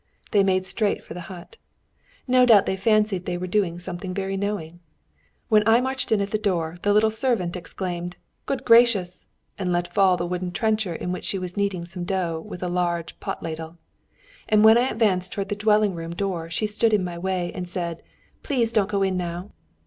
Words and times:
They 0.31 0.43
made 0.43 0.65
straight 0.65 1.03
for 1.03 1.13
the 1.13 1.29
hut. 1.29 1.57
No 2.27 2.43
doubt 2.43 2.65
they 2.65 2.75
fancied 2.75 3.27
they 3.27 3.37
were 3.37 3.45
doing 3.45 3.77
something 3.77 4.15
very 4.15 4.35
knowing. 4.35 4.79
When 5.47 5.61
I 5.67 5.79
marched 5.79 6.11
in 6.11 6.21
at 6.21 6.31
the 6.31 6.39
door 6.39 6.79
the 6.81 6.91
little 6.91 7.11
servant 7.11 7.55
exclaimed, 7.55 8.17
'Good 8.47 8.65
gracious!' 8.65 9.27
and 9.59 9.71
let 9.71 9.93
fall 9.93 10.17
the 10.17 10.25
wooden 10.25 10.53
trencher 10.53 10.95
in 10.95 11.11
which 11.11 11.25
she 11.25 11.37
was 11.37 11.55
kneading 11.55 11.85
some 11.85 12.03
dough 12.05 12.43
with 12.43 12.63
a 12.63 12.67
large 12.67 13.19
pot 13.19 13.43
ladle, 13.43 13.77
and 14.49 14.63
when 14.63 14.75
I 14.75 14.89
advanced 14.89 15.33
towards 15.33 15.49
the 15.49 15.55
dwelling 15.55 15.93
room 15.93 16.15
door, 16.15 16.49
she 16.49 16.65
stood 16.65 16.93
in 16.95 17.03
my 17.03 17.19
way, 17.19 17.51
and 17.53 17.69
said, 17.69 18.01
'Please 18.41 18.71
don't 18.71 18.89
go 18.89 19.03
in 19.03 19.17
now!' 19.17 19.51